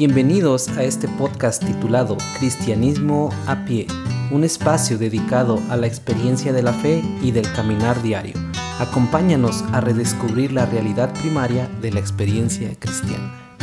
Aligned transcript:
Bienvenidos 0.00 0.68
a 0.78 0.84
este 0.84 1.08
podcast 1.08 1.62
titulado 1.62 2.16
Cristianismo 2.38 3.28
a 3.46 3.66
pie, 3.66 3.86
un 4.30 4.44
espacio 4.44 4.96
dedicado 4.96 5.60
a 5.68 5.76
la 5.76 5.88
experiencia 5.88 6.54
de 6.54 6.62
la 6.62 6.72
fe 6.72 7.02
y 7.20 7.32
del 7.32 7.44
caminar 7.52 8.00
diario. 8.00 8.32
Acompáñanos 8.78 9.62
a 9.72 9.82
redescubrir 9.82 10.52
la 10.52 10.64
realidad 10.64 11.12
primaria 11.12 11.68
de 11.82 11.92
la 11.92 12.00
experiencia 12.00 12.74
cristiana. 12.78 13.58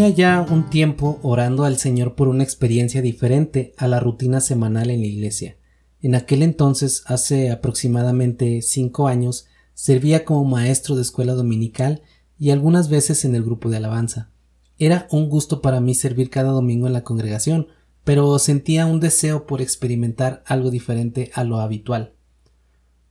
Tenía 0.00 0.16
ya 0.16 0.46
un 0.50 0.70
tiempo 0.70 1.20
orando 1.22 1.64
al 1.64 1.76
Señor 1.76 2.14
por 2.14 2.28
una 2.28 2.42
experiencia 2.42 3.02
diferente 3.02 3.74
a 3.76 3.86
la 3.86 4.00
rutina 4.00 4.40
semanal 4.40 4.88
en 4.88 5.00
la 5.00 5.06
iglesia. 5.06 5.58
En 6.00 6.14
aquel 6.14 6.42
entonces, 6.42 7.02
hace 7.04 7.50
aproximadamente 7.50 8.62
cinco 8.62 9.08
años, 9.08 9.44
servía 9.74 10.24
como 10.24 10.46
maestro 10.46 10.96
de 10.96 11.02
escuela 11.02 11.34
dominical 11.34 12.00
y 12.38 12.48
algunas 12.48 12.88
veces 12.88 13.26
en 13.26 13.34
el 13.34 13.42
grupo 13.42 13.68
de 13.68 13.76
alabanza. 13.76 14.30
Era 14.78 15.06
un 15.10 15.28
gusto 15.28 15.60
para 15.60 15.80
mí 15.80 15.94
servir 15.94 16.30
cada 16.30 16.52
domingo 16.52 16.86
en 16.86 16.94
la 16.94 17.04
congregación, 17.04 17.66
pero 18.02 18.38
sentía 18.38 18.86
un 18.86 19.00
deseo 19.00 19.46
por 19.46 19.60
experimentar 19.60 20.42
algo 20.46 20.70
diferente 20.70 21.30
a 21.34 21.44
lo 21.44 21.60
habitual. 21.60 22.14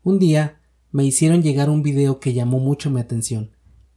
Un 0.02 0.18
día 0.18 0.60
me 0.92 1.06
hicieron 1.06 1.44
llegar 1.44 1.70
un 1.70 1.84
video 1.84 2.20
que 2.20 2.34
llamó 2.34 2.58
mucho 2.58 2.90
mi 2.90 3.00
atención. 3.00 3.52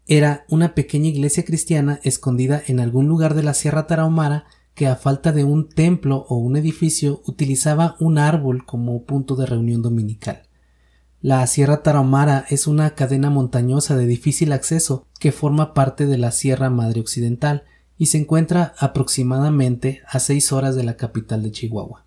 Era 0.06 0.45
una 0.48 0.75
pequeña 0.75 1.08
iglesia 1.08 1.45
cristiana 1.45 2.00
escondida 2.03 2.61
en 2.67 2.81
algún 2.81 3.06
lugar 3.06 3.34
de 3.34 3.45
la 3.45 3.55
Sierra 3.55 3.86
Tarahumara 3.86 4.47
que 4.75 4.89
a 4.89 4.97
falta 4.97 5.31
de 5.31 5.45
un 5.45 5.69
templo 5.69 6.27
o 6.28 6.36
un 6.36 6.56
edificio 6.56 7.22
utilizaba 7.25 7.95
un 8.00 8.19
árbol 8.19 8.67
como 8.67 9.05
punto 9.05 9.36
de 9.36 9.47
reunión 9.47 9.80
dominical. 9.80 10.42
La 11.20 11.47
Sierra 11.47 11.84
Tarahumara 11.84 12.47
es 12.50 12.67
una 12.67 12.97
cadena 12.97 13.30
montañosa 13.30 13.97
de 13.97 14.06
difícil 14.06 14.53
acceso 14.53 15.06
que 15.20 15.30
forma 15.30 15.73
parte 15.73 16.06
de 16.06 16.19
la 16.19 16.33
Sierra 16.33 16.69
Madre 16.69 17.00
Occidental 17.00 17.62
y 17.97 18.06
se 18.06 18.19
encuentra 18.19 18.75
aproximadamente 18.78 20.03
a 20.08 20.19
seis 20.19 20.50
horas 20.50 20.75
de 20.75 20.83
la 20.83 20.97
capital 20.97 21.45
de 21.45 21.53
Chihuahua. 21.53 22.06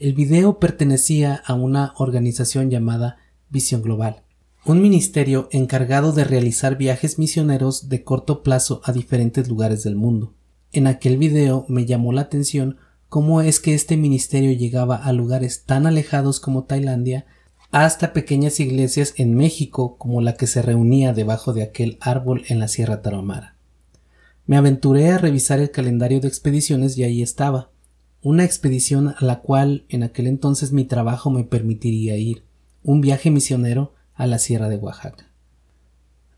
El 0.00 0.14
video 0.14 0.58
pertenecía 0.58 1.40
a 1.46 1.54
una 1.54 1.92
organización 1.98 2.68
llamada 2.68 3.18
Visión 3.48 3.82
Global 3.82 4.24
un 4.64 4.80
ministerio 4.80 5.48
encargado 5.50 6.12
de 6.12 6.22
realizar 6.22 6.76
viajes 6.76 7.18
misioneros 7.18 7.88
de 7.88 8.04
corto 8.04 8.44
plazo 8.44 8.80
a 8.84 8.92
diferentes 8.92 9.48
lugares 9.48 9.82
del 9.82 9.96
mundo. 9.96 10.34
En 10.70 10.86
aquel 10.86 11.16
video 11.16 11.66
me 11.68 11.84
llamó 11.84 12.12
la 12.12 12.22
atención 12.22 12.76
cómo 13.08 13.40
es 13.40 13.58
que 13.58 13.74
este 13.74 13.96
ministerio 13.96 14.52
llegaba 14.52 14.96
a 14.96 15.12
lugares 15.12 15.64
tan 15.64 15.86
alejados 15.86 16.38
como 16.38 16.64
Tailandia, 16.64 17.26
hasta 17.72 18.12
pequeñas 18.12 18.60
iglesias 18.60 19.14
en 19.16 19.34
México 19.34 19.96
como 19.98 20.20
la 20.20 20.34
que 20.34 20.46
se 20.46 20.62
reunía 20.62 21.12
debajo 21.12 21.52
de 21.52 21.62
aquel 21.62 21.98
árbol 22.00 22.44
en 22.48 22.60
la 22.60 22.68
Sierra 22.68 23.02
Tarahumara. 23.02 23.56
Me 24.46 24.56
aventuré 24.56 25.10
a 25.10 25.18
revisar 25.18 25.58
el 25.58 25.70
calendario 25.70 26.20
de 26.20 26.28
expediciones 26.28 26.96
y 26.96 27.02
ahí 27.02 27.22
estaba, 27.22 27.70
una 28.22 28.44
expedición 28.44 29.08
a 29.08 29.24
la 29.24 29.40
cual 29.40 29.86
en 29.88 30.04
aquel 30.04 30.28
entonces 30.28 30.70
mi 30.70 30.84
trabajo 30.84 31.30
me 31.30 31.42
permitiría 31.42 32.16
ir, 32.16 32.44
un 32.84 33.00
viaje 33.00 33.30
misionero 33.30 33.94
a 34.14 34.26
la 34.26 34.38
Sierra 34.38 34.68
de 34.68 34.76
Oaxaca. 34.76 35.32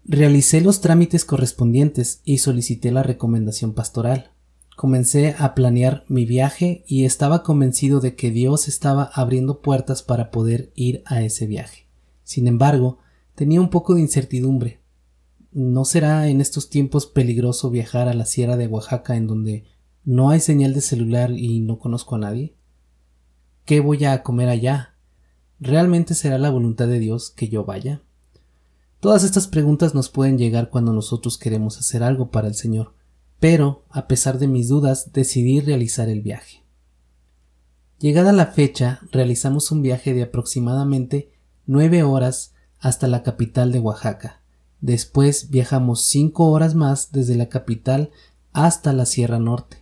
Realicé 0.07 0.61
los 0.61 0.81
trámites 0.81 1.25
correspondientes 1.25 2.21
y 2.25 2.39
solicité 2.39 2.93
la 2.93 3.03
recomendación 3.03 3.73
pastoral. 3.73 4.33
Comencé 4.77 5.35
a 5.39 5.55
planear 5.55 6.05
mi 6.09 6.27
viaje 6.27 6.85
y 6.87 7.05
estaba 7.05 7.43
convencido 7.43 8.01
de 8.01 8.15
que 8.15 8.31
Dios 8.31 8.69
estaba 8.69 9.05
abriendo 9.15 9.63
puertas 9.63 10.03
para 10.03 10.31
poder 10.31 10.73
ir 10.75 11.03
a 11.07 11.23
ese 11.23 11.47
viaje. 11.47 11.87
Sin 12.23 12.49
embargo, 12.49 12.99
tenía 13.35 13.61
un 13.61 13.71
poco 13.71 13.95
de 13.95 14.03
incertidumbre. 14.03 14.81
¿No 15.53 15.85
será 15.85 16.29
en 16.29 16.41
estos 16.41 16.69
tiempos 16.69 17.07
peligroso 17.07 17.71
viajar 17.71 18.09
a 18.09 18.15
la 18.15 18.27
Sierra 18.27 18.57
de 18.57 18.67
Oaxaca 18.67 19.17
en 19.17 19.27
donde 19.27 19.65
no 20.05 20.31
hay 20.31 20.41
señal 20.41 20.75
de 20.75 20.81
celular 20.81 21.31
y 21.31 21.61
no 21.61 21.79
conozco 21.79 22.17
a 22.17 22.19
nadie? 22.19 22.57
¿Qué 23.65 23.81
voy 23.81 24.05
a 24.05 24.23
comer 24.23 24.49
allá? 24.49 24.94
¿Realmente 25.65 26.13
será 26.13 26.37
la 26.37 26.51
voluntad 26.51 26.89
de 26.89 26.99
Dios 26.99 27.31
que 27.31 27.49
yo 27.49 27.65
vaya? 27.65 28.03
Todas 29.01 29.25
estas 29.25 29.49
preguntas 29.49 29.95
nos 29.95 30.11
pueden 30.11 30.37
llegar 30.37 30.69
cuando 30.69 30.93
nosotros 30.93 31.39
queremos 31.39 31.79
hacer 31.79 32.03
algo 32.03 32.31
para 32.31 32.49
el 32.49 32.55
Señor, 32.55 32.93
pero, 33.41 33.83
a 33.89 34.07
pesar 34.07 34.39
de 34.39 34.47
mis 34.47 34.69
dudas, 34.69 35.15
decidí 35.15 35.61
realizar 35.61 36.11
el 36.11 36.21
viaje. 36.21 36.65
Llegada 37.99 38.33
la 38.33 38.49
fecha, 38.49 39.01
realizamos 39.11 39.73
un 39.73 39.81
viaje 39.81 40.13
de 40.13 40.25
aproximadamente 40.25 41.31
nueve 41.65 42.03
horas 42.03 42.53
hasta 42.79 43.09
la 43.09 43.23
capital 43.23 43.73
de 43.73 43.79
Oaxaca. 43.79 44.43
Después 44.83 45.49
viajamos 45.49 46.03
cinco 46.03 46.51
horas 46.51 46.75
más 46.75 47.11
desde 47.11 47.37
la 47.37 47.49
capital 47.49 48.11
hasta 48.53 48.93
la 48.93 49.07
Sierra 49.07 49.39
Norte. 49.39 49.79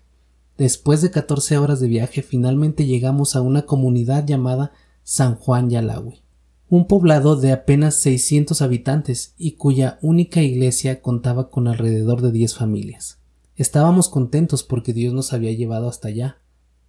Después 0.58 1.02
de 1.02 1.10
catorce 1.10 1.58
horas 1.58 1.80
de 1.80 1.88
viaje, 1.88 2.22
finalmente 2.22 2.86
llegamos 2.86 3.34
a 3.34 3.40
una 3.40 3.62
comunidad 3.62 4.24
llamada 4.24 4.70
San 5.04 5.34
Juan 5.34 5.68
Yalawi, 5.68 6.22
un 6.68 6.86
poblado 6.86 7.36
de 7.36 7.52
apenas 7.52 7.96
600 7.96 8.62
habitantes 8.62 9.34
y 9.36 9.52
cuya 9.52 9.98
única 10.00 10.42
iglesia 10.42 11.02
contaba 11.02 11.50
con 11.50 11.68
alrededor 11.68 12.22
de 12.22 12.32
10 12.32 12.54
familias. 12.54 13.18
Estábamos 13.56 14.08
contentos 14.08 14.62
porque 14.62 14.92
Dios 14.92 15.12
nos 15.12 15.32
había 15.32 15.52
llevado 15.52 15.88
hasta 15.88 16.08
allá. 16.08 16.38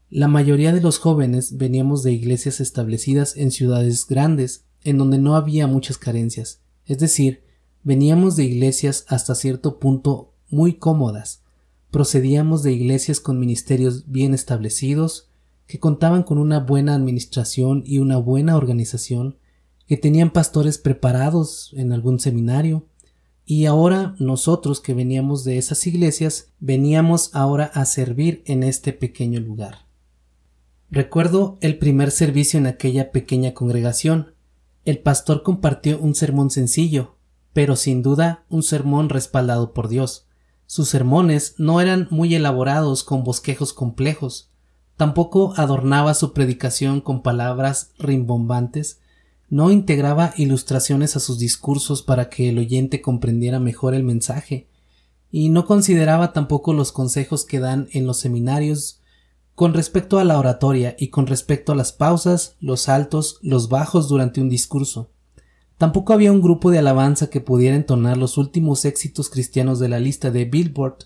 La 0.10 0.28
mayoría 0.28 0.72
de 0.72 0.82
los 0.82 1.00
jóvenes 1.00 1.58
veníamos 1.58 2.04
de 2.04 2.14
iglesias 2.14 2.60
establecidas 2.60 3.36
en 3.36 3.52
ciudades 3.52 4.06
grandes, 4.08 4.66
en 4.84 4.98
donde 4.98 5.18
no 5.18 5.36
había 5.36 5.66
muchas 5.68 5.98
carencias, 5.98 6.62
es 6.86 7.00
decir, 7.00 7.44
veníamos 7.84 8.36
de 8.36 8.46
iglesias 8.46 9.06
hasta 9.08 9.34
cierto 9.36 9.80
punto 9.80 10.34
muy 10.50 10.76
cómodas, 10.76 11.42
procedíamos 11.90 12.64
de 12.64 12.74
iglesias 12.74 13.20
con 13.20 13.40
ministerios 13.40 14.10
bien 14.12 14.34
establecidos, 14.34 15.30
que 15.74 15.80
contaban 15.80 16.22
con 16.22 16.38
una 16.38 16.60
buena 16.60 16.94
administración 16.94 17.82
y 17.84 17.98
una 17.98 18.18
buena 18.18 18.58
organización, 18.58 19.40
que 19.88 19.98
tenían 19.98 20.30
pastores 20.30 20.78
preparados 20.78 21.72
en 21.76 21.92
algún 21.94 22.20
seminario, 22.20 22.86
y 23.44 23.66
ahora 23.66 24.14
nosotros 24.20 24.80
que 24.80 24.94
veníamos 24.94 25.44
de 25.44 25.58
esas 25.58 25.88
iglesias 25.88 26.52
veníamos 26.60 27.32
ahora 27.34 27.72
a 27.74 27.86
servir 27.86 28.44
en 28.46 28.62
este 28.62 28.94
pequeño 28.94 29.40
lugar. 29.40 29.88
Recuerdo 30.92 31.58
el 31.60 31.80
primer 31.80 32.12
servicio 32.12 32.60
en 32.60 32.68
aquella 32.68 33.12
pequeña 33.12 33.56
congregación. 33.56 34.36
El 34.86 35.00
pastor 35.00 35.42
compartió 35.42 35.98
un 35.98 36.14
sermón 36.14 36.52
sencillo, 36.52 37.16
pero 37.52 37.78
sin 37.78 38.04
duda 38.04 38.46
un 38.48 38.62
sermón 38.62 39.10
respaldado 39.10 39.74
por 39.74 39.88
Dios. 39.88 40.28
Sus 40.68 40.88
sermones 40.88 41.56
no 41.58 41.82
eran 41.82 42.08
muy 42.12 42.36
elaborados 42.36 43.04
con 43.04 43.24
bosquejos 43.24 43.74
complejos, 43.74 44.53
Tampoco 44.98 45.54
adornaba 45.58 46.14
su 46.14 46.34
predicación 46.34 47.02
con 47.02 47.22
palabras 47.22 47.92
rimbombantes, 47.98 49.00
no 49.50 49.72
integraba 49.72 50.34
ilustraciones 50.38 51.16
a 51.16 51.20
sus 51.20 51.38
discursos 51.40 52.02
para 52.02 52.30
que 52.30 52.50
el 52.50 52.58
oyente 52.58 53.02
comprendiera 53.02 53.60
mejor 53.60 53.94
el 53.94 54.04
mensaje, 54.04 54.68
y 55.32 55.50
no 55.50 55.66
consideraba 55.66 56.34
tampoco 56.34 56.74
los 56.74 56.92
consejos 56.92 57.46
que 57.46 57.60
dan 57.60 57.88
en 57.92 58.06
los 58.06 58.20
seminarios 58.20 59.00
con 59.56 59.74
respecto 59.74 60.20
a 60.20 60.24
la 60.24 60.40
oratoria 60.40 60.96
y 60.98 61.10
con 61.10 61.28
respecto 61.28 61.72
a 61.72 61.76
las 61.76 61.92
pausas, 61.92 62.56
los 62.60 62.90
altos, 62.90 63.38
los 63.42 63.70
bajos 63.70 64.08
durante 64.08 64.42
un 64.42 64.50
discurso. 64.50 65.12
Tampoco 65.78 66.14
había 66.14 66.32
un 66.32 66.42
grupo 66.42 66.72
de 66.72 66.80
alabanza 66.80 67.30
que 67.30 67.42
pudiera 67.42 67.76
entonar 67.76 68.18
los 68.18 68.38
últimos 68.38 68.86
éxitos 68.86 69.30
cristianos 69.30 69.80
de 69.80 69.90
la 69.90 70.00
lista 70.00 70.32
de 70.32 70.46
Billboard. 70.46 71.06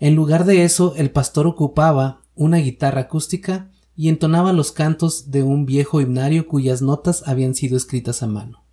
En 0.00 0.14
lugar 0.14 0.44
de 0.44 0.64
eso, 0.64 0.94
el 0.96 1.10
pastor 1.10 1.46
ocupaba 1.46 2.22
una 2.38 2.58
guitarra 2.58 3.02
acústica 3.02 3.70
y 3.96 4.08
entonaba 4.08 4.52
los 4.52 4.70
cantos 4.70 5.32
de 5.32 5.42
un 5.42 5.66
viejo 5.66 6.00
himnario 6.00 6.46
cuyas 6.46 6.80
notas 6.82 7.26
habían 7.26 7.56
sido 7.56 7.76
escritas 7.76 8.22
a 8.22 8.28
mano. 8.28 8.64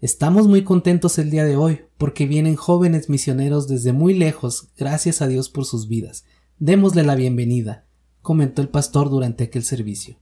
Estamos 0.00 0.46
muy 0.46 0.62
contentos 0.62 1.18
el 1.18 1.30
día 1.30 1.44
de 1.44 1.56
hoy 1.56 1.80
porque 1.98 2.26
vienen 2.26 2.54
jóvenes 2.54 3.08
misioneros 3.08 3.66
desde 3.66 3.92
muy 3.92 4.14
lejos, 4.14 4.68
gracias 4.76 5.20
a 5.20 5.26
Dios 5.26 5.48
por 5.48 5.64
sus 5.64 5.88
vidas. 5.88 6.24
Démosle 6.60 7.02
la 7.02 7.16
bienvenida, 7.16 7.86
comentó 8.22 8.62
el 8.62 8.68
pastor 8.68 9.10
durante 9.10 9.44
aquel 9.44 9.64
servicio. 9.64 10.20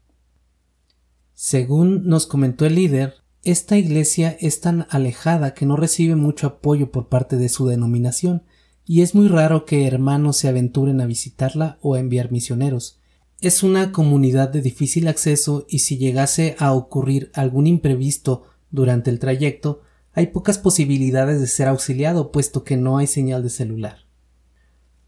Según 1.35 2.07
nos 2.07 2.27
comentó 2.27 2.65
el 2.65 2.77
líder, 2.77 3.17
esta 3.45 3.77
iglesia 3.77 4.39
es 4.41 4.61
tan 4.61 4.87
alejada 4.89 5.53
que 5.53 5.67
no 5.67 5.77
recibe 5.77 6.17
mucho 6.17 6.47
apoyo 6.47 6.91
por 6.91 7.09
parte 7.09 7.37
de 7.37 7.51
su 7.51 7.67
denominación, 7.67 8.45
y 8.87 9.03
es 9.03 9.15
muy 9.15 9.29
raro 9.29 9.65
que 9.65 9.87
hermanos 9.87 10.37
se 10.37 10.49
aventuren 10.49 11.01
a 11.01 11.07
visitarla 11.07 11.79
o 11.81 11.95
a 11.95 12.01
enviar 12.01 12.33
misioneros. 12.33 12.99
Es 13.41 13.63
una 13.63 13.93
comunidad 13.93 14.49
de 14.49 14.63
difícil 14.63 15.09
acceso 15.09 15.67
y 15.69 15.81
si 15.81 15.99
llegase 15.99 16.57
a 16.59 16.73
ocurrir 16.73 17.31
algún 17.35 17.67
imprevisto 17.67 18.45
durante 18.71 19.11
el 19.11 19.19
trayecto, 19.19 19.83
hay 20.13 20.29
pocas 20.29 20.59
posibilidades 20.59 21.41
de 21.41 21.47
ser 21.47 21.69
auxiliado 21.69 22.33
puesto 22.33 22.65
que 22.65 22.77
no 22.77 22.99
hay 22.99 23.07
señal 23.07 23.43
de 23.43 23.51
celular. 23.51 24.07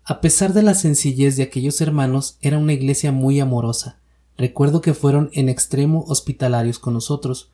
A 0.05 0.21
pesar 0.21 0.53
de 0.53 0.63
la 0.63 0.75
sencillez 0.75 1.37
de 1.37 1.45
aquellos 1.45 1.81
hermanos, 1.81 2.39
era 2.41 2.59
una 2.59 2.73
iglesia 2.73 3.13
muy 3.13 3.41
amorosa. 3.41 4.01
Recuerdo 4.37 4.81
que 4.81 4.95
fueron 4.95 5.31
en 5.33 5.49
extremo 5.49 6.05
hospitalarios 6.09 6.79
con 6.79 6.95
nosotros. 6.95 7.53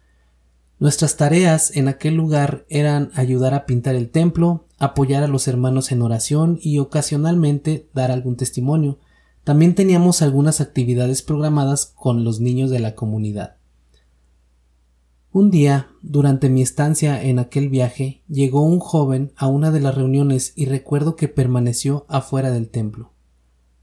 Nuestras 0.79 1.17
tareas 1.17 1.77
en 1.77 1.89
aquel 1.89 2.15
lugar 2.15 2.65
eran 2.69 3.11
ayudar 3.15 3.55
a 3.55 3.67
pintar 3.67 3.95
el 3.95 4.11
templo, 4.11 4.67
apoyar 4.81 5.23
a 5.23 5.29
los 5.29 5.47
hermanos 5.47 5.93
en 5.93 6.03
oración 6.03 6.59
y 6.61 6.79
ocasionalmente 6.79 7.89
dar 7.95 8.11
algún 8.11 8.37
testimonio. 8.37 8.99
También 9.45 9.77
teníamos 9.77 10.23
algunas 10.23 10.61
actividades 10.61 11.23
programadas 11.23 11.93
con 11.95 12.25
los 12.25 12.41
niños 12.41 12.71
de 12.71 12.81
la 12.81 12.97
comunidad. 12.97 13.57
Un 15.31 15.51
día, 15.53 15.91
durante 16.03 16.49
mi 16.49 16.63
estancia 16.63 17.23
en 17.23 17.39
aquel 17.39 17.69
viaje, 17.69 18.23
llegó 18.27 18.63
un 18.63 18.81
joven 18.81 19.33
a 19.37 19.47
una 19.47 19.71
de 19.71 19.81
las 19.81 19.95
reuniones 19.95 20.53
y 20.57 20.67
recuerdo 20.67 21.15
que 21.15 21.29
permaneció 21.29 22.05
afuera 22.09 22.51
del 22.51 22.69
templo. 22.69 23.13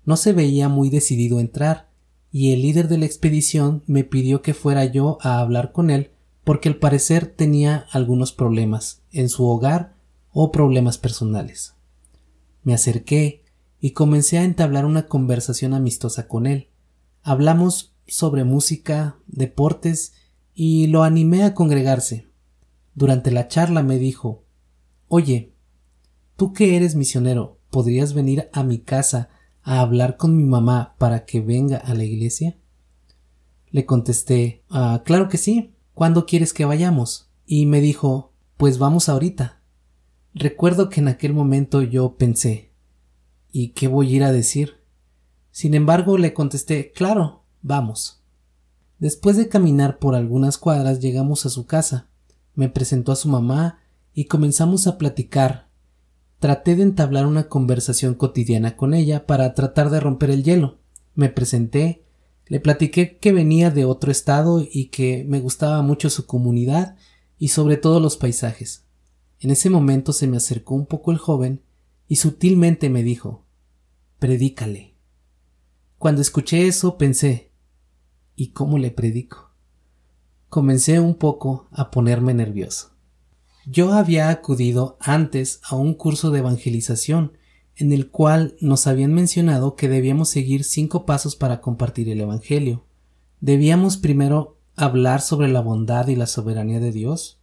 No 0.03 0.17
se 0.17 0.33
veía 0.33 0.67
muy 0.67 0.89
decidido 0.89 1.37
a 1.37 1.41
entrar, 1.41 1.89
y 2.31 2.51
el 2.51 2.63
líder 2.63 2.89
de 2.89 2.97
la 2.97 3.05
expedición 3.05 3.83
me 3.87 4.03
pidió 4.03 4.41
que 4.41 4.53
fuera 4.53 4.83
yo 4.83 5.17
a 5.21 5.39
hablar 5.39 5.71
con 5.71 5.89
él 5.89 6.11
porque 6.47 6.69
al 6.69 6.77
parecer 6.77 7.25
tenía 7.27 7.87
algunos 7.91 8.31
problemas 8.31 9.01
en 9.11 9.27
su 9.27 9.45
hogar 9.45 9.96
o 10.39 10.51
problemas 10.51 10.99
personales. 10.99 11.73
Me 12.61 12.75
acerqué 12.75 13.43
y 13.79 13.93
comencé 13.93 14.37
a 14.37 14.43
entablar 14.43 14.85
una 14.85 15.07
conversación 15.07 15.73
amistosa 15.73 16.27
con 16.27 16.45
él. 16.45 16.69
Hablamos 17.23 17.95
sobre 18.05 18.43
música, 18.43 19.17
deportes 19.25 20.13
y 20.53 20.85
lo 20.85 21.01
animé 21.01 21.43
a 21.43 21.55
congregarse. 21.55 22.27
Durante 22.93 23.31
la 23.31 23.47
charla 23.47 23.81
me 23.81 23.97
dijo 23.97 24.43
Oye, 25.07 25.55
tú 26.35 26.53
que 26.53 26.75
eres 26.77 26.93
misionero, 26.93 27.57
¿podrías 27.71 28.13
venir 28.13 28.47
a 28.53 28.61
mi 28.61 28.77
casa 28.77 29.29
a 29.63 29.79
hablar 29.79 30.17
con 30.17 30.37
mi 30.37 30.43
mamá 30.43 30.93
para 30.99 31.25
que 31.25 31.41
venga 31.41 31.77
a 31.77 31.95
la 31.95 32.03
iglesia? 32.03 32.59
Le 33.71 33.87
contesté 33.87 34.63
ah, 34.69 35.01
claro 35.03 35.29
que 35.29 35.39
sí. 35.39 35.73
¿Cuándo 35.95 36.27
quieres 36.27 36.53
que 36.53 36.65
vayamos? 36.65 37.31
Y 37.47 37.65
me 37.65 37.81
dijo 37.81 38.33
Pues 38.57 38.77
vamos 38.77 39.09
ahorita. 39.09 39.56
Recuerdo 40.39 40.89
que 40.89 40.99
en 40.99 41.07
aquel 41.07 41.33
momento 41.33 41.81
yo 41.81 42.15
pensé 42.15 42.69
¿Y 43.51 43.69
qué 43.69 43.87
voy 43.87 44.13
a 44.13 44.15
ir 44.17 44.23
a 44.23 44.31
decir? 44.31 44.75
Sin 45.49 45.73
embargo, 45.73 46.19
le 46.19 46.35
contesté 46.35 46.91
Claro, 46.91 47.43
vamos. 47.63 48.21
Después 48.99 49.35
de 49.35 49.49
caminar 49.49 49.97
por 49.97 50.13
algunas 50.13 50.59
cuadras 50.59 50.99
llegamos 50.99 51.47
a 51.47 51.49
su 51.49 51.65
casa. 51.65 52.09
Me 52.53 52.69
presentó 52.69 53.11
a 53.11 53.15
su 53.15 53.29
mamá 53.29 53.79
y 54.13 54.25
comenzamos 54.25 54.85
a 54.85 54.99
platicar. 54.99 55.69
Traté 56.37 56.75
de 56.75 56.83
entablar 56.83 57.25
una 57.25 57.49
conversación 57.49 58.13
cotidiana 58.13 58.77
con 58.77 58.93
ella 58.93 59.25
para 59.25 59.55
tratar 59.55 59.89
de 59.89 59.99
romper 59.99 60.29
el 60.29 60.43
hielo. 60.43 60.77
Me 61.15 61.29
presenté, 61.29 62.03
le 62.45 62.59
platiqué 62.59 63.17
que 63.17 63.31
venía 63.31 63.71
de 63.71 63.85
otro 63.85 64.11
estado 64.11 64.61
y 64.61 64.89
que 64.89 65.25
me 65.27 65.39
gustaba 65.39 65.81
mucho 65.81 66.11
su 66.11 66.27
comunidad 66.27 66.95
y 67.39 67.47
sobre 67.47 67.77
todo 67.77 67.99
los 67.99 68.17
paisajes. 68.17 68.86
En 69.39 69.51
ese 69.51 69.69
momento 69.69 70.13
se 70.13 70.27
me 70.27 70.37
acercó 70.37 70.75
un 70.75 70.85
poco 70.85 71.11
el 71.11 71.17
joven 71.17 71.61
y 72.07 72.17
sutilmente 72.17 72.89
me 72.89 73.03
dijo 73.03 73.45
Predícale. 74.19 74.95
Cuando 75.97 76.21
escuché 76.21 76.67
eso 76.67 76.97
pensé 76.97 77.51
¿Y 78.35 78.49
cómo 78.49 78.77
le 78.77 78.91
predico? 78.91 79.51
Comencé 80.49 80.99
un 80.99 81.15
poco 81.15 81.67
a 81.71 81.91
ponerme 81.91 82.33
nervioso. 82.33 82.91
Yo 83.65 83.91
había 83.93 84.29
acudido 84.29 84.97
antes 85.01 85.59
a 85.63 85.75
un 85.75 85.93
curso 85.93 86.31
de 86.31 86.39
evangelización 86.39 87.33
en 87.75 87.91
el 87.91 88.09
cual 88.09 88.55
nos 88.59 88.87
habían 88.87 89.13
mencionado 89.13 89.75
que 89.75 89.89
debíamos 89.89 90.29
seguir 90.29 90.63
cinco 90.63 91.05
pasos 91.05 91.35
para 91.35 91.61
compartir 91.61 92.09
el 92.09 92.21
Evangelio. 92.21 92.85
Debíamos 93.39 93.97
primero 93.97 94.57
hablar 94.75 95.21
sobre 95.21 95.47
la 95.47 95.61
bondad 95.61 96.07
y 96.07 96.15
la 96.15 96.27
soberanía 96.27 96.79
de 96.79 96.91
Dios. 96.91 97.39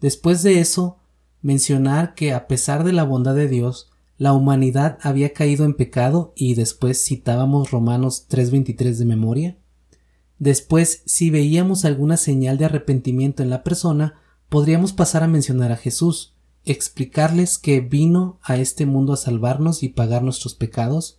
Después 0.00 0.42
de 0.42 0.60
eso, 0.60 0.98
mencionar 1.42 2.14
que 2.14 2.32
a 2.32 2.46
pesar 2.46 2.84
de 2.84 2.92
la 2.92 3.04
bondad 3.04 3.34
de 3.34 3.48
Dios, 3.48 3.90
la 4.16 4.32
humanidad 4.32 4.98
había 5.02 5.32
caído 5.32 5.64
en 5.64 5.74
pecado 5.74 6.32
y 6.36 6.54
después 6.54 7.04
citábamos 7.04 7.70
Romanos 7.70 8.26
3.23 8.30 8.96
de 8.96 9.04
memoria. 9.04 9.58
Después, 10.38 11.02
si 11.06 11.30
veíamos 11.30 11.84
alguna 11.84 12.16
señal 12.16 12.58
de 12.58 12.64
arrepentimiento 12.64 13.42
en 13.42 13.50
la 13.50 13.62
persona, 13.62 14.14
podríamos 14.48 14.92
pasar 14.92 15.22
a 15.22 15.28
mencionar 15.28 15.72
a 15.72 15.76
Jesús, 15.76 16.34
explicarles 16.64 17.58
que 17.58 17.80
vino 17.80 18.38
a 18.42 18.56
este 18.56 18.86
mundo 18.86 19.12
a 19.12 19.16
salvarnos 19.16 19.82
y 19.82 19.88
pagar 19.88 20.22
nuestros 20.22 20.54
pecados, 20.54 21.18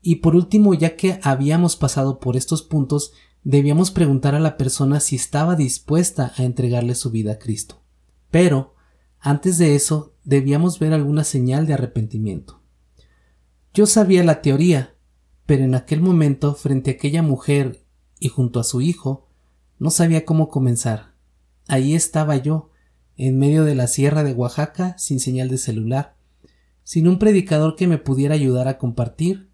y 0.00 0.16
por 0.16 0.36
último, 0.36 0.74
ya 0.74 0.96
que 0.96 1.20
habíamos 1.22 1.76
pasado 1.76 2.20
por 2.20 2.36
estos 2.36 2.62
puntos, 2.62 3.12
debíamos 3.42 3.90
preguntar 3.90 4.34
a 4.34 4.40
la 4.40 4.56
persona 4.56 5.00
si 5.00 5.16
estaba 5.16 5.56
dispuesta 5.56 6.32
a 6.36 6.44
entregarle 6.44 6.94
su 6.94 7.10
vida 7.10 7.32
a 7.32 7.38
Cristo. 7.38 7.82
Pero, 8.30 8.74
antes 9.20 9.58
de 9.58 9.74
eso, 9.74 10.14
debíamos 10.24 10.78
ver 10.78 10.92
alguna 10.92 11.24
señal 11.24 11.66
de 11.66 11.74
arrepentimiento. 11.74 12.60
Yo 13.74 13.86
sabía 13.86 14.22
la 14.24 14.42
teoría, 14.42 14.94
pero 15.46 15.64
en 15.64 15.74
aquel 15.74 16.00
momento, 16.00 16.54
frente 16.54 16.90
a 16.90 16.94
aquella 16.94 17.22
mujer 17.22 17.84
y 18.20 18.28
junto 18.28 18.60
a 18.60 18.64
su 18.64 18.80
hijo, 18.80 19.28
no 19.78 19.90
sabía 19.90 20.24
cómo 20.24 20.48
comenzar. 20.48 21.14
Ahí 21.66 21.94
estaba 21.94 22.36
yo, 22.36 22.70
en 23.16 23.38
medio 23.38 23.64
de 23.64 23.74
la 23.74 23.86
sierra 23.86 24.22
de 24.22 24.32
Oaxaca, 24.32 24.96
sin 24.98 25.20
señal 25.20 25.48
de 25.48 25.58
celular, 25.58 26.16
sin 26.84 27.08
un 27.08 27.18
predicador 27.18 27.76
que 27.76 27.88
me 27.88 27.98
pudiera 27.98 28.34
ayudar 28.34 28.68
a 28.68 28.78
compartir, 28.78 29.50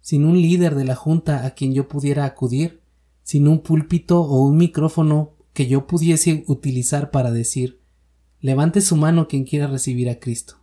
sin 0.00 0.24
un 0.24 0.40
líder 0.40 0.74
de 0.74 0.84
la 0.84 0.94
junta 0.94 1.44
a 1.44 1.50
quien 1.50 1.74
yo 1.74 1.88
pudiera 1.88 2.24
acudir, 2.24 2.82
sin 3.22 3.48
un 3.48 3.60
púlpito 3.60 4.22
o 4.22 4.42
un 4.42 4.56
micrófono 4.56 5.34
que 5.52 5.66
yo 5.66 5.86
pudiese 5.86 6.44
utilizar 6.46 7.10
para 7.10 7.30
decir 7.30 7.80
levante 8.40 8.80
su 8.80 8.96
mano 8.96 9.28
quien 9.28 9.44
quiera 9.44 9.66
recibir 9.66 10.08
a 10.08 10.18
Cristo. 10.18 10.56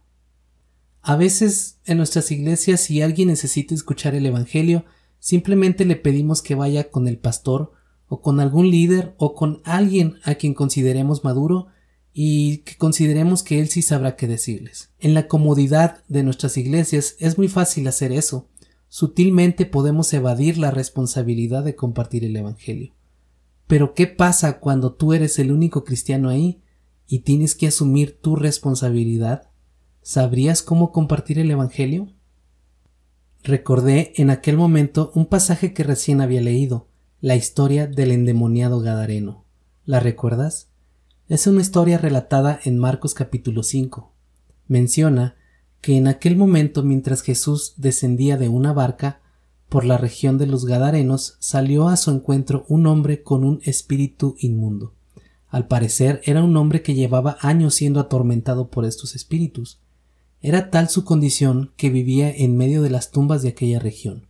A 1.02 1.16
veces 1.16 1.80
en 1.86 1.98
nuestras 1.98 2.32
iglesias 2.32 2.82
si 2.82 3.02
alguien 3.02 3.28
necesita 3.28 3.76
escuchar 3.76 4.16
el 4.16 4.26
Evangelio, 4.26 4.86
Simplemente 5.26 5.86
le 5.86 5.96
pedimos 5.96 6.44
que 6.44 6.54
vaya 6.54 6.92
con 6.92 7.08
el 7.08 7.18
pastor 7.18 7.72
o 8.08 8.22
con 8.22 8.40
algún 8.40 8.70
líder 8.70 9.16
o 9.18 9.34
con 9.34 9.60
alguien 9.64 10.20
a 10.24 10.36
quien 10.36 10.54
consideremos 10.54 11.24
maduro 11.24 11.66
y 12.14 12.58
que 12.58 12.78
consideremos 12.78 13.42
que 13.42 13.60
él 13.60 13.70
sí 13.70 13.82
sabrá 13.82 14.18
qué 14.18 14.28
decirles. 14.28 14.92
En 15.00 15.16
la 15.16 15.28
comodidad 15.28 16.04
de 16.10 16.22
nuestras 16.22 16.58
iglesias 16.58 17.16
es 17.18 17.40
muy 17.40 17.48
fácil 17.48 17.88
hacer 17.88 18.12
eso. 18.12 18.50
Sutilmente 18.88 19.66
podemos 19.66 20.14
evadir 20.14 20.60
la 20.60 20.70
responsabilidad 20.70 21.64
de 21.64 21.74
compartir 21.74 22.24
el 22.24 22.36
Evangelio. 22.36 22.94
Pero 23.66 23.96
¿qué 23.96 24.06
pasa 24.06 24.60
cuando 24.60 24.94
tú 24.94 25.14
eres 25.14 25.40
el 25.40 25.52
único 25.52 25.84
cristiano 25.84 26.30
ahí 26.30 26.62
y 27.08 27.20
tienes 27.20 27.56
que 27.56 27.68
asumir 27.68 28.20
tu 28.20 28.36
responsabilidad? 28.36 29.50
¿Sabrías 30.02 30.62
cómo 30.62 30.92
compartir 30.92 31.40
el 31.40 31.52
Evangelio? 31.52 32.10
Recordé 33.44 34.14
en 34.16 34.32
aquel 34.32 34.58
momento 34.58 35.12
un 35.14 35.28
pasaje 35.28 35.74
que 35.74 35.84
recién 35.84 36.22
había 36.22 36.42
leído, 36.42 36.88
la 37.22 37.36
historia 37.36 37.86
del 37.86 38.12
endemoniado 38.12 38.80
Gadareno. 38.80 39.46
¿La 39.86 40.00
recuerdas? 40.00 40.70
Es 41.30 41.46
una 41.46 41.62
historia 41.62 42.00
relatada 42.00 42.60
en 42.64 42.80
Marcos 42.80 43.14
capítulo 43.14 43.62
5. 43.62 44.12
Menciona 44.68 45.36
que 45.82 45.98
en 45.98 46.08
aquel 46.08 46.36
momento 46.36 46.82
mientras 46.82 47.22
Jesús 47.22 47.76
descendía 47.78 48.38
de 48.38 48.50
una 48.50 48.74
barca 48.74 49.22
por 49.70 49.86
la 49.86 50.00
región 50.00 50.40
de 50.40 50.48
los 50.48 50.66
Gadarenos 50.66 51.38
salió 51.40 51.88
a 51.88 51.98
su 51.98 52.10
encuentro 52.10 52.66
un 52.68 52.88
hombre 52.88 53.22
con 53.22 53.44
un 53.44 53.62
espíritu 53.64 54.36
inmundo. 54.40 54.95
Al 55.50 55.68
parecer 55.68 56.22
era 56.26 56.44
un 56.44 56.56
hombre 56.58 56.82
que 56.82 56.96
llevaba 56.96 57.38
años 57.42 57.76
siendo 57.76 58.00
atormentado 58.00 58.70
por 58.70 58.86
estos 58.86 59.16
espíritus. 59.16 59.80
Era 60.42 60.70
tal 60.70 60.90
su 60.90 61.06
condición 61.06 61.72
que 61.78 61.90
vivía 61.90 62.30
en 62.30 62.58
medio 62.58 62.82
de 62.82 62.90
las 62.90 63.12
tumbas 63.12 63.42
de 63.42 63.50
aquella 63.50 63.80
región. 63.80 64.28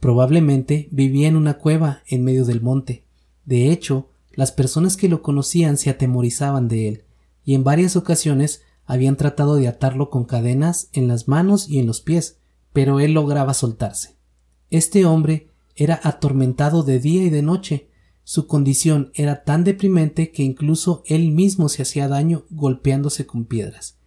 Probablemente 0.00 0.88
vivía 0.90 1.28
en 1.28 1.36
una 1.36 1.58
cueva 1.58 2.02
en 2.06 2.24
medio 2.24 2.44
del 2.44 2.60
monte. 2.60 3.04
De 3.44 3.70
hecho, 3.70 4.08
las 4.32 4.52
personas 4.52 4.96
que 4.96 5.08
lo 5.08 5.22
conocían 5.22 5.76
se 5.76 5.90
atemorizaban 5.90 6.68
de 6.68 6.88
él, 6.88 7.04
y 7.44 7.54
en 7.54 7.64
varias 7.64 7.96
ocasiones 7.96 8.62
habían 8.86 9.16
tratado 9.16 9.56
de 9.56 9.68
atarlo 9.68 10.08
con 10.08 10.24
cadenas 10.24 10.88
en 10.92 11.08
las 11.08 11.28
manos 11.28 11.68
y 11.68 11.78
en 11.78 11.86
los 11.86 12.00
pies, 12.00 12.38
pero 12.72 13.00
él 13.00 13.12
lograba 13.12 13.54
soltarse. 13.54 14.16
Este 14.70 15.04
hombre 15.04 15.48
era 15.76 16.00
atormentado 16.02 16.82
de 16.82 17.00
día 17.00 17.24
y 17.24 17.30
de 17.30 17.42
noche. 17.42 17.89
Su 18.30 18.46
condición 18.46 19.10
era 19.14 19.42
tan 19.42 19.64
deprimente 19.64 20.30
que 20.30 20.44
incluso 20.44 21.02
él 21.06 21.32
mismo 21.32 21.68
se 21.68 21.82
hacía 21.82 22.06
daño 22.06 22.44
golpeándose 22.48 23.26
con 23.26 23.44
piedras. 23.44 23.98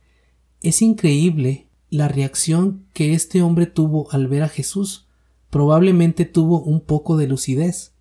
Es 0.62 0.82
increíble 0.82 1.68
la 1.90 2.08
reacción 2.08 2.86
que 2.94 3.16
este 3.16 3.42
hombre 3.42 3.66
tuvo 3.66 4.10
al 4.14 4.30
ver 4.30 4.44
a 4.44 4.48
Jesús. 4.48 5.10
Probablemente 5.50 6.24
tuvo 6.24 6.64
un 6.64 6.80
poco 6.80 7.18
de 7.18 7.28
lucidez. 7.28 7.96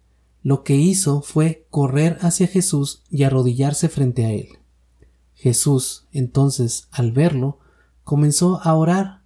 Lo 0.45 0.63
que 0.63 0.77
hizo 0.77 1.23
fue 1.23 1.67
correr 1.71 2.19
hacia 2.21 2.47
Jesús 2.47 3.03
y 3.11 3.25
arrodillarse 3.25 3.89
frente 3.89 4.25
a 4.25 4.31
él. 4.31 4.61
Jesús, 5.35 6.07
entonces, 6.13 6.87
al 6.93 7.11
verlo, 7.11 7.59
comenzó 8.05 8.61
a 8.63 8.75
orar. 8.75 9.23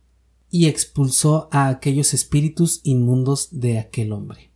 y 0.49 0.65
expulsó 0.65 1.50
a 1.53 1.69
aquellos 1.69 2.15
espíritus 2.15 2.81
inmundos 2.85 3.49
de 3.50 3.81
aquel 3.81 4.12
hombre. 4.12 4.56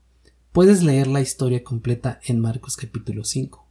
Puedes 0.53 0.83
leer 0.83 1.07
la 1.07 1.21
historia 1.21 1.63
completa 1.63 2.19
en 2.25 2.41
Marcos 2.41 2.77
capítulo 2.77 3.23
5. 3.23 3.69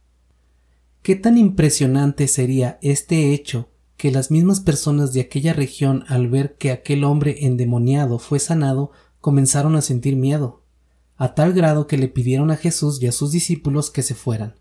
¿Qué 1.02 1.14
tan 1.14 1.36
impresionante 1.36 2.26
sería 2.26 2.78
este 2.80 3.34
hecho 3.34 3.68
que 3.98 4.10
las 4.10 4.30
mismas 4.30 4.60
personas 4.60 5.12
de 5.12 5.20
aquella 5.20 5.52
región 5.52 6.04
al 6.08 6.28
ver 6.28 6.56
que 6.56 6.70
aquel 6.70 7.04
hombre 7.04 7.44
endemoniado 7.44 8.18
fue 8.18 8.38
sanado 8.38 8.92
comenzaron 9.20 9.76
a 9.76 9.82
sentir 9.82 10.16
miedo, 10.16 10.62
a 11.18 11.34
tal 11.34 11.52
grado 11.52 11.86
que 11.86 11.98
le 11.98 12.08
pidieron 12.08 12.50
a 12.50 12.56
Jesús 12.56 13.02
y 13.02 13.08
a 13.08 13.12
sus 13.12 13.30
discípulos 13.30 13.90
que 13.90 14.02
se 14.02 14.14
fueran. 14.14 14.54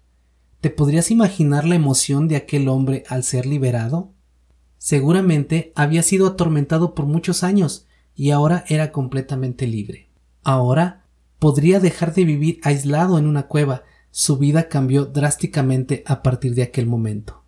¿Te 0.59 0.69
podrías 0.69 1.11
imaginar 1.11 1.63
la 1.63 1.75
emoción 1.75 2.27
de 2.27 2.35
aquel 2.35 2.67
hombre 2.67 3.05
al 3.07 3.23
ser 3.23 3.45
liberado? 3.45 4.11
Seguramente 4.77 5.71
había 5.73 6.03
sido 6.03 6.27
atormentado 6.27 6.95
por 6.95 7.05
muchos 7.05 7.43
años 7.43 7.87
y 8.13 8.31
ahora 8.31 8.65
era 8.67 8.91
completamente 8.91 9.67
libre. 9.67 10.09
Ahora 10.43 10.98
podría 11.39 11.79
dejar 11.79 12.13
de 12.13 12.25
vivir 12.25 12.59
aislado 12.63 13.17
en 13.17 13.25
una 13.25 13.47
cueva. 13.47 13.83
Su 14.11 14.37
vida 14.37 14.69
cambió 14.69 15.05
drásticamente 15.05 16.03
a 16.05 16.21
partir 16.21 16.53
de 16.55 16.63
aquel 16.63 16.85
momento. 16.85 17.43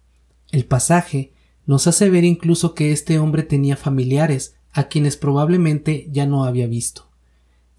El 0.52 0.66
pasaje 0.66 1.34
nos 1.66 1.88
hace 1.88 2.10
ver 2.10 2.24
incluso 2.24 2.74
que 2.74 2.92
este 2.92 3.20
hombre 3.20 3.44
tenía 3.44 3.78
familiares 3.78 4.56
a 4.72 4.86
quienes 4.86 5.18
probablemente 5.18 6.08
ya 6.12 6.26
no 6.26 6.46
había 6.46 6.68
visto. 6.68 7.10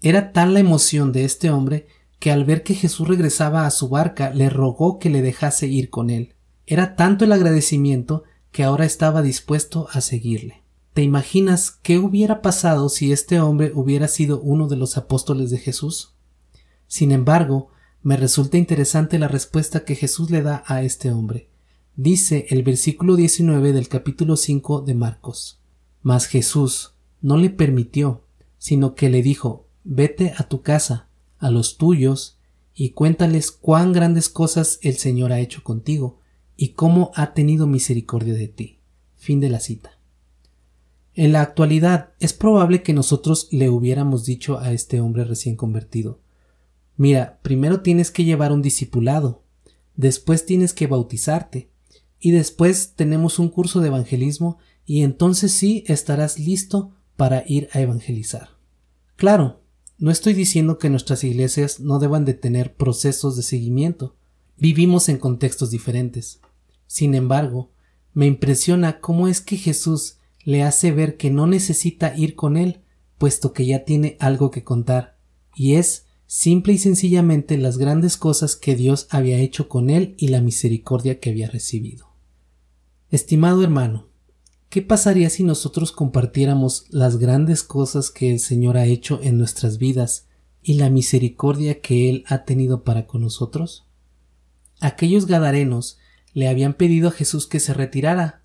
Era 0.01 0.31
tal 0.31 0.53
la 0.53 0.59
emoción 0.59 1.11
de 1.11 1.25
este 1.25 1.49
hombre 1.49 1.87
que 2.19 2.31
al 2.31 2.45
ver 2.45 2.63
que 2.63 2.75
Jesús 2.75 3.07
regresaba 3.07 3.65
a 3.65 3.71
su 3.71 3.89
barca 3.89 4.29
le 4.29 4.49
rogó 4.49 4.99
que 4.99 5.09
le 5.09 5.21
dejase 5.21 5.67
ir 5.67 5.89
con 5.89 6.09
él. 6.09 6.35
Era 6.65 6.95
tanto 6.95 7.25
el 7.25 7.31
agradecimiento 7.31 8.23
que 8.51 8.63
ahora 8.63 8.85
estaba 8.85 9.21
dispuesto 9.21 9.87
a 9.91 10.01
seguirle. 10.01 10.62
¿Te 10.93 11.01
imaginas 11.01 11.71
qué 11.71 11.97
hubiera 11.97 12.43
pasado 12.43 12.87
si 12.87 13.11
este 13.11 13.39
hombre 13.39 13.71
hubiera 13.73 14.07
sido 14.07 14.39
uno 14.39 14.67
de 14.67 14.75
los 14.75 14.95
apóstoles 14.95 15.49
de 15.49 15.57
Jesús? 15.57 16.13
Sin 16.85 17.11
embargo, 17.11 17.69
me 18.03 18.15
resulta 18.15 18.59
interesante 18.59 19.17
la 19.17 19.27
respuesta 19.27 19.85
que 19.85 19.95
Jesús 19.95 20.29
le 20.29 20.43
da 20.43 20.63
a 20.67 20.83
este 20.83 21.09
hombre. 21.09 21.49
Dice 21.95 22.45
el 22.49 22.61
versículo 22.61 23.15
19 23.15 23.73
del 23.73 23.87
capítulo 23.87 24.37
5 24.37 24.81
de 24.81 24.93
Marcos. 24.93 25.59
Mas 26.03 26.27
Jesús 26.27 26.93
no 27.21 27.37
le 27.37 27.49
permitió, 27.49 28.27
sino 28.59 28.93
que 28.93 29.09
le 29.09 29.23
dijo, 29.23 29.65
vete 29.83 30.33
a 30.37 30.43
tu 30.43 30.61
casa, 30.61 31.09
a 31.39 31.49
los 31.49 31.77
tuyos 31.77 32.37
y 32.75 32.91
cuéntales 32.91 33.51
cuán 33.51 33.93
grandes 33.93 34.29
cosas 34.29 34.77
el 34.83 34.97
Señor 34.97 35.31
ha 35.31 35.39
hecho 35.39 35.63
contigo 35.63 36.19
y 36.55 36.73
cómo 36.73 37.11
ha 37.15 37.33
tenido 37.33 37.65
misericordia 37.65 38.35
de 38.35 38.47
ti. 38.47 38.79
Fin 39.15 39.39
de 39.39 39.49
la 39.49 39.59
cita. 39.59 40.02
En 41.15 41.31
la 41.31 41.41
actualidad 41.41 42.09
es 42.19 42.33
probable 42.33 42.81
que 42.81 42.93
nosotros 42.93 43.47
le 43.51 43.69
hubiéramos 43.69 44.25
dicho 44.25 44.59
a 44.59 44.71
este 44.73 44.99
hombre 44.99 45.23
recién 45.23 45.55
convertido 45.55 46.19
Mira, 46.95 47.39
primero 47.41 47.81
tienes 47.81 48.11
que 48.11 48.23
llevar 48.23 48.51
un 48.51 48.61
discipulado, 48.61 49.43
después 49.95 50.45
tienes 50.45 50.73
que 50.73 50.87
bautizarte, 50.87 51.69
y 52.19 52.31
después 52.31 52.93
tenemos 52.95 53.39
un 53.39 53.49
curso 53.49 53.81
de 53.81 53.87
evangelismo 53.87 54.57
y 54.85 55.01
entonces 55.01 55.51
sí 55.51 55.83
estarás 55.87 56.39
listo 56.39 56.91
para 57.17 57.43
ir 57.47 57.67
a 57.73 57.81
evangelizar. 57.81 58.51
Claro, 59.17 59.61
no 59.97 60.09
estoy 60.09 60.33
diciendo 60.33 60.77
que 60.77 60.89
nuestras 60.89 61.23
iglesias 61.23 61.79
no 61.79 61.99
deban 61.99 62.25
de 62.25 62.33
tener 62.33 62.75
procesos 62.75 63.35
de 63.35 63.43
seguimiento. 63.43 64.15
Vivimos 64.57 65.09
en 65.09 65.17
contextos 65.17 65.69
diferentes. 65.69 66.39
Sin 66.87 67.13
embargo, 67.13 67.71
me 68.13 68.25
impresiona 68.25 69.01
cómo 69.01 69.27
es 69.27 69.41
que 69.41 69.57
Jesús 69.57 70.17
le 70.43 70.63
hace 70.63 70.91
ver 70.91 71.17
que 71.17 71.29
no 71.29 71.47
necesita 71.47 72.15
ir 72.15 72.35
con 72.35 72.57
él, 72.57 72.81
puesto 73.17 73.53
que 73.53 73.65
ya 73.65 73.85
tiene 73.85 74.17
algo 74.19 74.51
que 74.51 74.63
contar, 74.63 75.17
y 75.55 75.75
es 75.75 76.05
simple 76.25 76.73
y 76.73 76.77
sencillamente 76.77 77.57
las 77.57 77.77
grandes 77.77 78.17
cosas 78.17 78.55
que 78.55 78.75
Dios 78.75 79.07
había 79.09 79.37
hecho 79.37 79.69
con 79.69 79.89
él 79.89 80.15
y 80.17 80.29
la 80.29 80.41
misericordia 80.41 81.19
que 81.19 81.29
había 81.29 81.49
recibido. 81.49 82.07
Estimado 83.09 83.63
hermano, 83.63 84.13
¿Qué 84.73 84.81
pasaría 84.81 85.29
si 85.29 85.43
nosotros 85.43 85.91
compartiéramos 85.91 86.87
las 86.89 87.17
grandes 87.17 87.61
cosas 87.61 88.09
que 88.09 88.31
el 88.31 88.39
Señor 88.39 88.75
ha 88.75 88.87
hecho 88.87 89.19
en 89.21 89.37
nuestras 89.37 89.77
vidas 89.77 90.25
y 90.63 90.73
la 90.79 90.89
misericordia 90.89 91.79
que 91.79 92.09
Él 92.09 92.23
ha 92.27 92.43
tenido 92.43 92.83
para 92.83 93.05
con 93.05 93.21
nosotros? 93.21 93.85
Aquellos 94.79 95.27
gadarenos 95.27 95.99
le 96.33 96.47
habían 96.47 96.73
pedido 96.73 97.09
a 97.09 97.11
Jesús 97.11 97.45
que 97.45 97.59
se 97.59 97.75
retirara, 97.75 98.42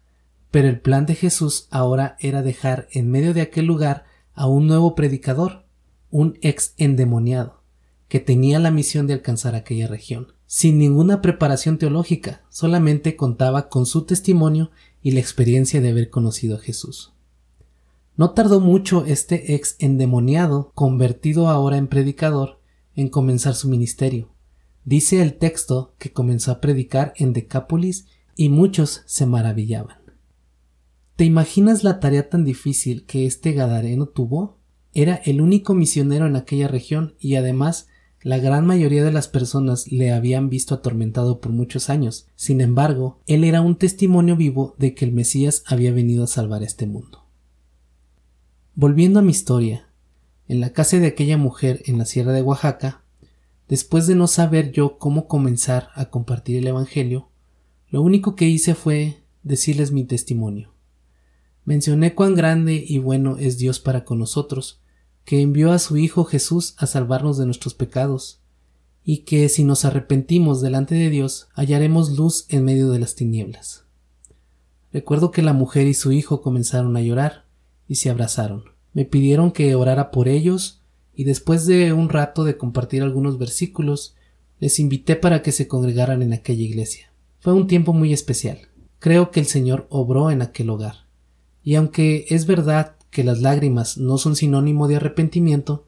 pero 0.51 0.69
el 0.69 0.81
plan 0.81 1.07
de 1.07 1.15
Jesús 1.15 1.69
ahora 1.71 2.17
era 2.21 2.43
dejar 2.43 2.89
en 2.93 3.11
medio 3.11 3.35
de 3.35 3.43
aquel 3.43 3.67
lugar 3.67 4.05
a 4.35 4.47
un 4.47 4.67
nuevo 4.67 4.95
predicador, 4.95 5.65
un 6.11 6.39
ex 6.41 6.75
endemoniado, 6.79 7.61
que 8.09 8.21
tenía 8.21 8.59
la 8.59 8.71
misión 8.71 9.07
de 9.07 9.15
alcanzar 9.15 9.55
aquella 9.55 9.87
región. 9.87 10.33
Sin 10.47 10.79
ninguna 10.79 11.21
preparación 11.21 11.77
teológica, 11.77 12.43
solamente 12.49 13.17
contaba 13.17 13.69
con 13.69 13.85
su 13.85 14.05
testimonio 14.05 14.71
y 15.03 15.11
la 15.11 15.21
experiencia 15.21 15.81
de 15.81 15.91
haber 15.91 16.09
conocido 16.09 16.57
a 16.57 16.61
Jesús. 16.61 17.13
No 18.17 18.31
tardó 18.31 18.59
mucho 18.61 19.05
este 19.05 19.55
ex 19.55 19.77
endemoniado, 19.79 20.73
convertido 20.75 21.49
ahora 21.49 21.77
en 21.77 21.87
predicador, 21.87 22.59
en 22.95 23.11
comenzar 23.11 23.55
su 23.55 23.69
ministerio. 23.69 24.31
Dice 24.85 25.21
el 25.21 25.35
texto 25.35 25.95
que 25.99 26.13
comenzó 26.13 26.51
a 26.51 26.61
predicar 26.61 27.13
en 27.17 27.33
Decápolis 27.33 28.07
y 28.35 28.49
muchos 28.49 29.03
se 29.05 29.27
maravillaban. 29.27 29.98
¿Te 31.19 31.25
imaginas 31.25 31.83
la 31.83 31.99
tarea 31.99 32.29
tan 32.29 32.45
difícil 32.45 33.05
que 33.05 33.27
este 33.27 33.51
Gadareno 33.51 34.07
tuvo? 34.07 34.57
Era 34.95 35.17
el 35.17 35.41
único 35.41 35.75
misionero 35.75 36.29
en 36.29 36.37
aquella 36.37 36.69
región 36.69 37.17
y 37.19 37.35
además 37.35 37.89
la 38.23 38.39
gran 38.39 38.65
mayoría 38.65 39.03
de 39.03 39.11
las 39.11 39.27
personas 39.27 39.91
le 39.91 40.13
habían 40.13 40.49
visto 40.49 40.77
atormentado 40.77 41.41
por 41.41 41.51
muchos 41.51 41.91
años. 41.91 42.29
Sin 42.37 42.61
embargo, 42.61 43.19
él 43.27 43.43
era 43.43 43.63
un 43.63 43.75
testimonio 43.75 44.37
vivo 44.37 44.77
de 44.79 44.95
que 44.95 45.05
el 45.05 45.11
Mesías 45.11 45.65
había 45.67 45.91
venido 45.91 46.23
a 46.23 46.29
salvar 46.29 46.63
este 46.63 46.87
mundo. 46.87 47.27
Volviendo 48.77 49.19
a 49.19 49.23
mi 49.23 49.33
historia, 49.33 49.89
en 50.47 50.61
la 50.61 50.73
casa 50.73 51.01
de 51.01 51.09
aquella 51.09 51.37
mujer 51.37 51.83
en 51.87 51.99
la 51.99 52.05
sierra 52.05 52.31
de 52.31 52.43
Oaxaca, 52.43 53.03
después 53.67 54.07
de 54.07 54.15
no 54.15 54.29
saber 54.29 54.71
yo 54.71 54.99
cómo 54.99 55.27
comenzar 55.27 55.89
a 55.97 56.11
compartir 56.11 56.59
el 56.59 56.69
Evangelio, 56.69 57.29
lo 57.89 58.03
único 58.03 58.37
que 58.37 58.49
hice 58.49 58.77
fue 58.77 59.25
decirles 59.43 59.91
mi 59.91 60.05
testimonio. 60.05 60.78
Mencioné 61.69 62.15
cuán 62.15 62.35
grande 62.35 62.83
y 62.89 62.97
bueno 62.97 63.37
es 63.37 63.59
Dios 63.59 63.79
para 63.79 64.07
con 64.07 64.19
nosotros, 64.19 64.81
que 65.27 65.43
envió 65.43 65.71
a 65.71 65.79
su 65.79 65.99
Hijo 65.99 66.25
Jesús 66.25 66.75
a 66.79 66.87
salvarnos 66.87 67.37
de 67.37 67.45
nuestros 67.45 67.75
pecados, 67.75 68.41
y 69.05 69.19
que 69.19 69.51
si 69.51 69.65
nos 69.65 69.85
arrepentimos 69.85 70.63
delante 70.63 70.95
de 70.95 71.11
Dios 71.11 71.49
hallaremos 71.53 72.17
luz 72.17 72.47
en 72.49 72.65
medio 72.65 72.91
de 72.91 73.01
las 73.01 73.17
tinieblas. 73.17 73.85
Recuerdo 74.95 75.31
que 75.31 75.43
la 75.43 75.53
mujer 75.53 75.87
y 75.87 75.93
su 75.93 76.11
hijo 76.11 76.41
comenzaron 76.41 76.97
a 76.97 77.03
llorar 77.03 77.45
y 77.87 77.97
se 77.97 78.09
abrazaron. 78.09 78.65
Me 78.95 79.05
pidieron 79.05 79.53
que 79.53 79.75
orara 79.75 80.11
por 80.11 80.27
ellos 80.27 80.81
y 81.15 81.25
después 81.25 81.67
de 81.67 81.93
un 81.93 82.09
rato 82.09 82.45
de 82.45 82.57
compartir 82.57 83.03
algunos 83.03 83.37
versículos, 83.37 84.15
les 84.59 84.79
invité 84.79 85.17
para 85.17 85.43
que 85.43 85.53
se 85.53 85.69
congregaran 85.69 86.23
en 86.23 86.33
aquella 86.33 86.63
iglesia. 86.63 87.13
Fue 87.41 87.53
un 87.53 87.67
tiempo 87.67 87.93
muy 87.93 88.15
especial. 88.15 88.59
Creo 89.01 89.31
que 89.31 89.41
el 89.41 89.47
Señor 89.47 89.87
obró 89.91 90.31
en 90.31 90.41
aquel 90.41 90.71
hogar. 90.71 91.08
Y 91.69 91.75
aunque 91.75 92.25
es 92.31 92.47
verdad 92.47 92.97
que 93.11 93.23
las 93.23 93.43
lágrimas 93.43 93.99
no 93.99 94.17
son 94.17 94.37
sinónimo 94.37 94.89
de 94.89 94.97
arrepentimiento, 94.97 95.85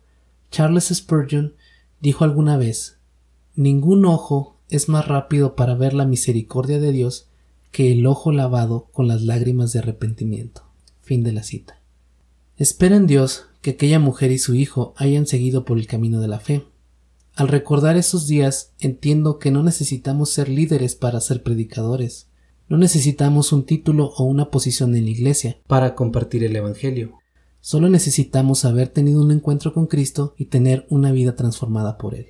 Charles 0.51 0.93
Spurgeon 0.93 1.55
dijo 2.03 2.25
alguna 2.25 2.59
vez 2.59 2.99
Ningún 3.55 4.05
ojo 4.05 4.59
es 4.69 4.91
más 4.91 5.09
rápido 5.09 5.57
para 5.57 5.75
ver 5.75 5.95
la 5.95 6.05
misericordia 6.05 6.79
de 6.81 6.93
Dios 6.93 7.29
que 7.73 7.93
el 7.93 8.05
ojo 8.05 8.31
lavado 8.31 8.89
con 8.93 9.09
las 9.09 9.23
lágrimas 9.23 9.73
de 9.73 9.79
arrepentimiento. 9.79 10.65
Fin 11.01 11.23
de 11.23 11.33
la 11.33 11.43
cita. 11.43 11.81
Espero 12.59 12.95
en 12.95 13.07
Dios 13.07 13.47
que 13.63 13.71
aquella 13.71 13.99
mujer 13.99 14.33
y 14.33 14.39
su 14.39 14.55
hijo 14.55 14.93
hayan 14.99 15.27
seguido 15.27 15.65
por 15.65 15.79
el 15.79 15.87
camino 15.87 16.21
de 16.21 16.29
la 16.29 16.41
fe. 16.41 16.67
Al 17.37 17.49
recordar 17.49 17.97
esos 17.97 18.27
días 18.27 18.73
entiendo 18.81 19.39
que 19.39 19.51
no 19.51 19.63
necesitamos 19.63 20.29
ser 20.29 20.51
líderes 20.51 20.95
para 20.95 21.23
ser 21.23 21.43
predicadores. 21.43 22.27
No 22.71 22.77
necesitamos 22.77 23.53
un 23.53 23.65
título 23.65 24.13
o 24.17 24.23
una 24.23 24.53
posición 24.53 24.95
en 24.95 25.05
la 25.05 25.11
iglesia 25.11 25.59
para 25.67 25.97
compartir 25.97 26.45
el 26.45 26.55
Evangelio. 26.55 27.19
Solo 27.61 27.89
necesitamos 27.89 28.65
haber 28.65 28.87
tenido 28.87 29.21
un 29.21 29.33
encuentro 29.33 29.75
con 29.75 29.89
Cristo 29.89 30.35
y 30.39 30.45
tener 30.45 30.87
una 30.89 31.11
vida 31.11 31.35
transformada 31.35 31.99
por 31.99 32.15
Él. 32.15 32.29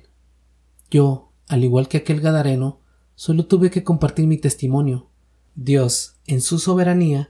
Yo, 0.89 1.31
al 1.47 1.63
igual 1.63 1.87
que 1.87 1.97
aquel 1.97 2.21
Gadareno, 2.21 2.79
solo 3.13 3.45
tuve 3.45 3.69
que 3.69 3.83
compartir 3.83 4.25
mi 4.25 4.39
testimonio. 4.39 5.09
Dios, 5.53 6.15
en 6.25 6.41
su 6.41 6.57
soberanía, 6.57 7.29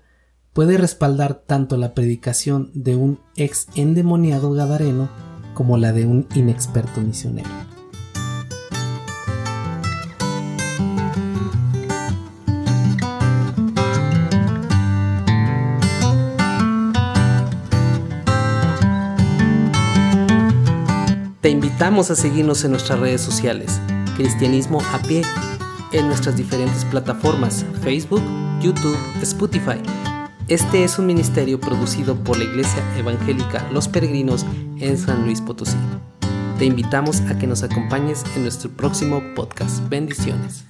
puede 0.54 0.78
respaldar 0.78 1.44
tanto 1.46 1.76
la 1.76 1.94
predicación 1.94 2.72
de 2.74 2.96
un 2.96 3.20
ex 3.36 3.68
endemoniado 3.76 4.54
Gadareno 4.54 5.10
como 5.54 5.76
la 5.78 5.92
de 5.92 6.06
un 6.06 6.28
inexperto 6.34 7.02
misionero. 7.02 7.50
Te 21.42 21.50
invitamos 21.50 22.12
a 22.12 22.16
seguirnos 22.16 22.64
en 22.64 22.72
nuestras 22.72 23.00
redes 23.00 23.20
sociales, 23.20 23.82
Cristianismo 24.16 24.80
a 24.94 25.00
pie, 25.00 25.24
en 25.92 26.06
nuestras 26.06 26.38
diferentes 26.38 26.86
plataformas, 26.86 27.66
Facebook, 27.82 28.22
YouTube, 28.62 28.96
Spotify. 29.24 29.82
Este 30.48 30.84
es 30.84 31.00
un 31.00 31.08
ministerio 31.08 31.60
producido 31.60 32.16
por 32.16 32.38
la 32.38 32.44
Iglesia 32.44 32.84
Evangélica 32.96 33.68
Los 33.72 33.88
Peregrinos 33.88 34.46
en 34.78 35.00
San 35.00 35.24
Luis 35.26 35.42
Potosí. 35.42 35.78
Te 36.60 36.66
invitamos 36.66 37.22
a 37.22 37.40
que 37.40 37.48
nos 37.48 37.64
acompañes 37.64 38.24
en 38.36 38.44
nuestro 38.44 38.70
próximo 38.70 39.24
podcast. 39.34 39.90
Bendiciones. 39.90 40.64